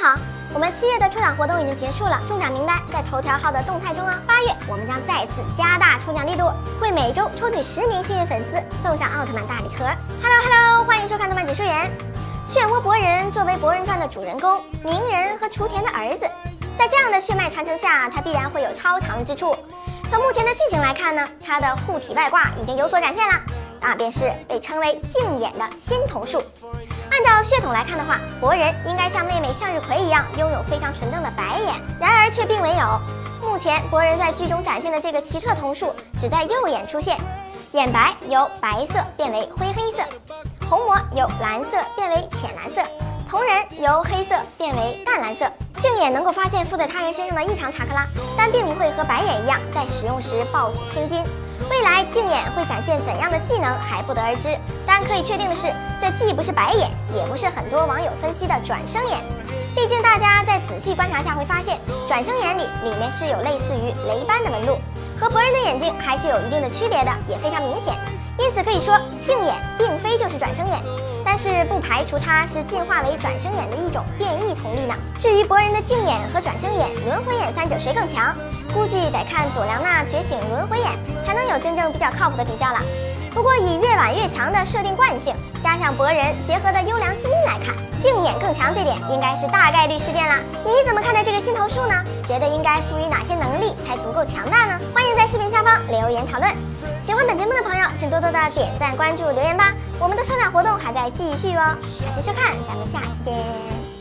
[0.00, 0.16] 好，
[0.54, 4.14] 我们七月的抽奖活动已经结束了，中奖名单在头条号的动态中哦。
[4.28, 9.84] 八月我们将再次加大抽奖力度，会每周抽取十名幸运粉丝送上奥特曼大礼盒。
[10.22, 11.90] Hello Hello，欢迎收看动漫解说员。
[12.48, 16.30] 漩涡博人作为《博人传》的主人公，鸣人和雏田的儿子，
[16.78, 19.56] 在这样的血脉传承下，他必然会有超长之处。
[20.08, 23.34] 从目前的剧情来看呢，他的护体外挂已经有所展现了，
[23.80, 26.40] 那便是被称为镜眼的新瞳术。
[27.28, 33.00] 照血统来看的话，博人应该像妹妹向日葵一样拥有非常纯正的白眼，然而却并没有。
[33.42, 37.18] 目前博人在剧中展现的这个奇特瞳术只在右眼出现，
[37.72, 40.02] 眼白由白色变为灰黑色，
[40.68, 42.82] 虹膜由蓝色变为浅蓝色，
[43.28, 45.46] 瞳仁由黑色变为淡蓝色。
[45.80, 51.22] 镜眼能够发现附在他人身上的异常查克拉，但并不会和白眼一样在使用时暴起青筋。
[51.70, 59.18] 未来镜眼会展现怎样的技能还不得而知，但可以确定的是，这既不是白眼，也不是很多网友分析的转生眼。
[59.74, 64.78] 毕竟大家在仔细观察下会发现，转生眼里里面是有类似于雷斑的纹路，
[65.16, 67.94] 和博人的眼睛还是有一定的区别的，也非常明显。
[68.38, 70.78] 因此可以说，镜眼并非就是转生眼，
[71.22, 74.94] 但是不排除它是进化为转生眼的一种变异瞳力呢。
[75.18, 78.34] 至于博人的镜眼和转生眼、轮回眼三者谁更强？
[78.72, 80.86] 估计得看佐良娜觉醒轮回眼，
[81.26, 82.80] 才能有真正比较靠谱的比较了。
[83.38, 87.72] 不过以越晚越强的设定惯性，加上博人结合的优良基因来看，
[88.02, 90.34] 镜眼更强这点应该是大概率事件了。
[90.64, 91.94] 你怎么看待这个新头术呢？
[92.26, 94.80] 觉得应该赋予哪些能力才足够强大呢？
[94.92, 96.50] 欢迎在视频下方留言讨论。
[97.00, 99.72] 喜欢本节目的朋友，请多多的点赞、关注、留言吧。
[100.00, 103.97] 我们的抽奖活动还在继续哦，感谢收看，咱们下期见。